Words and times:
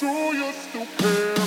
do 0.00 0.06
you 0.06 0.52
still 0.52 0.86
care? 0.98 1.37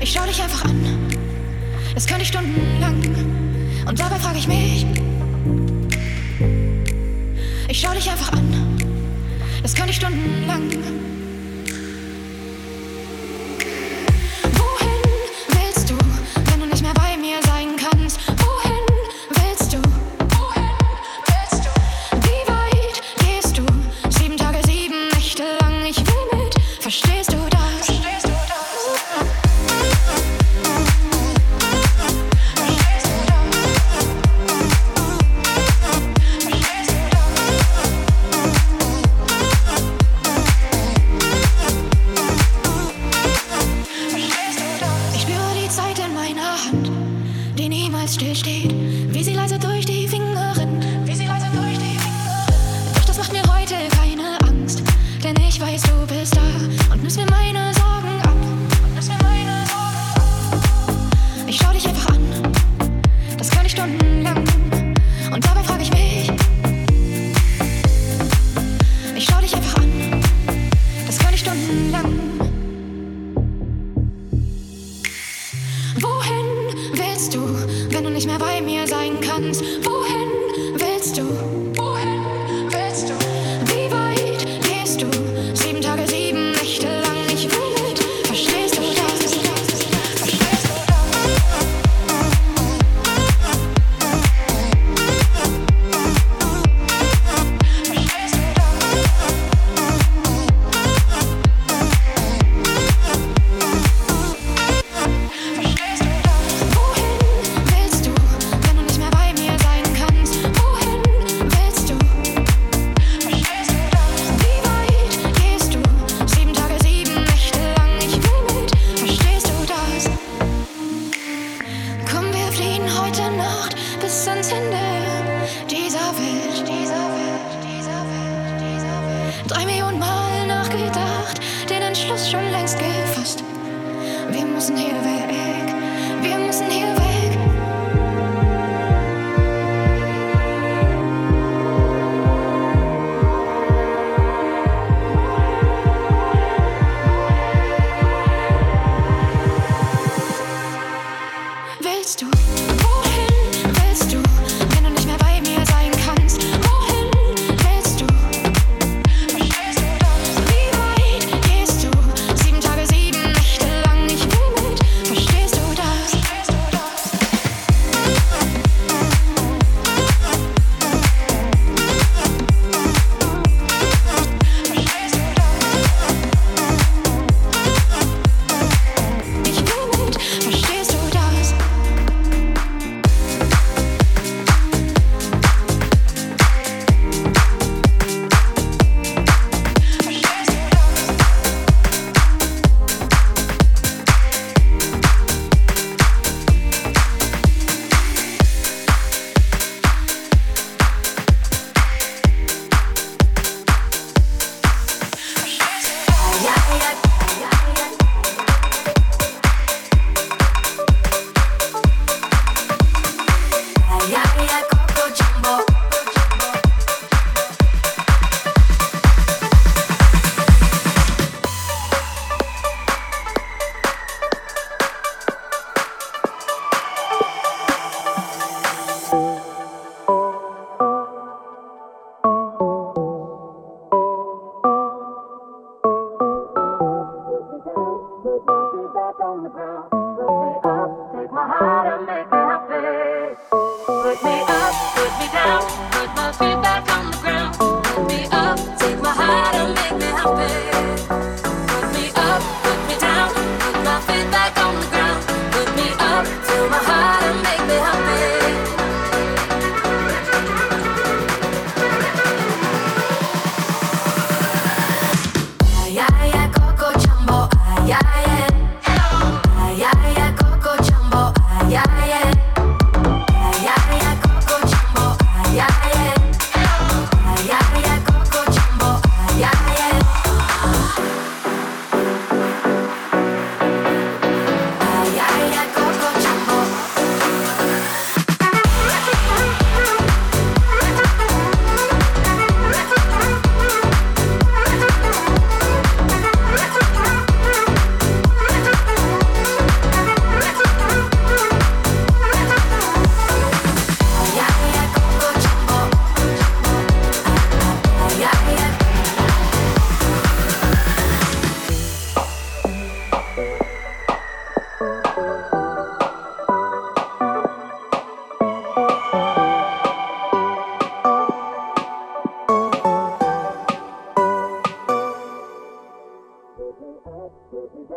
Ich 0.00 0.12
schau 0.12 0.24
dich 0.24 0.42
einfach 0.42 0.64
an. 0.64 1.10
Das 1.94 2.06
könnte 2.06 2.22
ich 2.22 2.28
stundenlang. 2.28 3.02
Und 3.86 3.98
dabei 4.00 4.18
frage 4.18 4.38
ich 4.38 4.48
mich. 4.48 4.86
Ich 7.68 7.80
schau 7.80 7.92
dich 7.92 8.10
einfach 8.10 8.32
an. 8.32 8.78
Das 9.62 9.74
könnte 9.74 9.90
ich 9.90 9.96
stundenlang. 9.96 10.70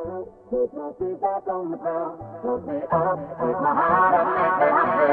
Put 0.04 0.74
my 0.74 0.92
feet 1.00 1.22
back 1.22 1.48
on 1.48 1.72
the 1.72 1.78
ground. 1.78 2.20
Put 2.44 2.68
me 2.68 2.76
up, 2.92 3.16
put 3.40 3.56
my 3.56 3.72
heart 3.72 4.20
up, 4.20 4.28
make 4.36 4.60
me 4.60 4.68
happy. 4.76 5.08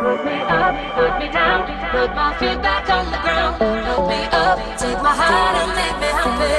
Put 0.00 0.20
me 0.24 0.36
up, 0.48 0.74
put 0.96 1.12
me 1.20 1.28
down. 1.28 1.60
Put 1.92 2.10
my 2.16 2.32
feet 2.38 2.62
back 2.62 2.88
on 2.88 3.04
the 3.12 3.18
ground. 3.18 3.58
Put 3.58 4.08
me 4.08 4.20
up, 4.32 4.56
take 4.78 5.02
my 5.02 5.12
heart 5.12 5.56
and 5.60 5.76
make 5.76 5.96
me 6.00 6.08
happy. 6.08 6.56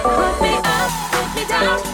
Put 0.00 0.34
me 0.40 0.52
up, 0.64 0.90
put 1.12 1.28
me 1.36 1.44
down. 1.46 1.93